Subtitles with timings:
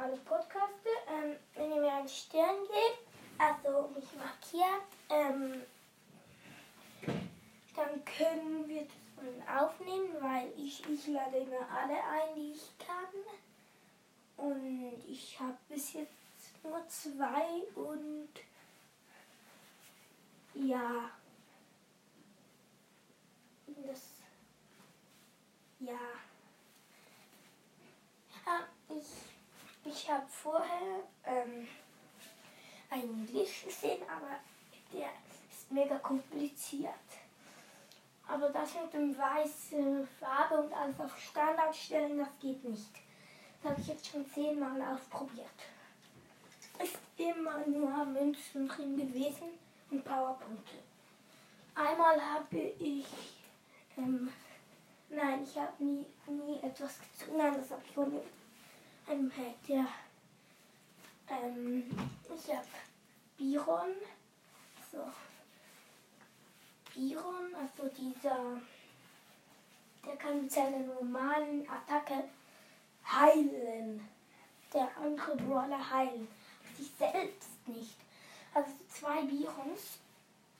[0.00, 0.86] alle Podcasts.
[1.08, 3.06] Ähm, wenn ihr mir einen Stern gebt,
[3.38, 5.62] also mich markiert, ähm,
[7.76, 8.86] dann können wir
[9.16, 12.96] das aufnehmen, weil ich, ich lade immer alle ein, die ich kann.
[14.36, 16.10] Und ich habe bis jetzt
[16.62, 18.28] nur zwei und
[20.54, 21.10] ja.
[23.66, 24.00] Das.
[25.80, 25.98] Ja.
[28.44, 29.30] Ah, ich
[29.84, 31.68] ich habe vorher ähm,
[32.90, 34.40] einen Licht gesehen, aber
[34.92, 35.10] der
[35.50, 36.94] ist mega kompliziert.
[38.26, 42.94] Aber das mit dem weißen Farbe und alles auf Standard stellen, das geht nicht.
[43.62, 45.46] Das habe ich jetzt schon zehnmal ausprobiert.
[46.82, 49.58] Ist immer nur Münzen drin gewesen
[49.90, 50.76] und Powerpunkte.
[51.74, 53.06] Einmal habe ich,
[53.96, 54.32] ähm,
[55.08, 57.36] nein, ich habe nie, nie etwas gezogen.
[57.36, 58.12] Nein, das habe ich von
[59.10, 59.86] einem Hack, ja.
[61.28, 61.84] Ähm,
[62.34, 62.66] ich habe
[63.36, 63.94] Biron,
[64.90, 64.98] so.
[66.94, 68.60] Biron, also dieser,
[70.06, 72.24] der kann mit seiner normalen Attacke
[73.04, 74.08] heilen.
[74.72, 76.28] Der andere Brawler heilen.
[76.76, 77.96] Sich selbst nicht.
[78.54, 79.98] Also zwei Birons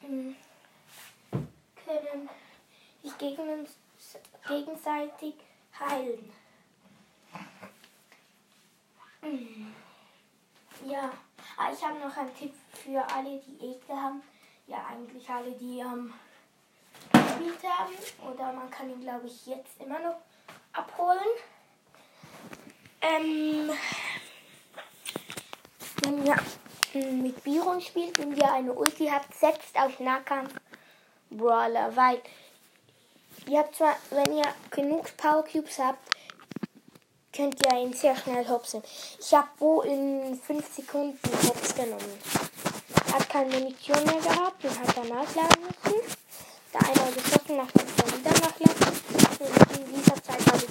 [0.03, 0.35] ähm,
[1.31, 2.29] können
[3.03, 3.69] sich gegen,
[4.49, 5.35] gegenseitig
[5.79, 6.33] heilen.
[11.73, 14.23] Ich habe noch einen Tipp für alle, die Ekel haben.
[14.67, 16.13] Ja, eigentlich alle, die ähm,
[17.13, 18.33] gespielt haben.
[18.33, 20.17] Oder man kann ihn, glaube ich, jetzt immer noch
[20.73, 21.19] abholen.
[23.01, 23.71] Ähm,
[26.03, 26.37] wenn ihr
[27.23, 30.53] mit Biron spielt und ihr eine Ulti habt, setzt auf Nahkampf
[31.31, 32.21] Brawler, weil
[33.47, 36.11] ihr habt zwar, wenn ihr genug Power Cubes habt,
[37.35, 38.83] könnt ihr ihn sehr schnell hopsen.
[39.19, 42.19] Ich habe Bo in 5 Sekunden hops genommen.
[43.13, 46.01] Hat keine Munition mehr gehabt und hat dann nachladen müssen.
[46.73, 47.87] Da einmal geschossen, nach dem
[48.19, 48.87] wieder nachladen.
[49.41, 50.65] Und in dieser Zeit habe ich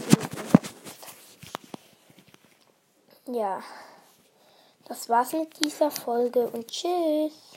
[3.28, 3.62] ihn Ja,
[4.88, 7.50] das war's mit dieser Folge und tschüss.